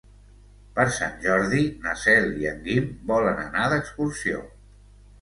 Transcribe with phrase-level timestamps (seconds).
[0.79, 4.47] Per Sant Jordi na Cel i en Guim volen anar d'excursió.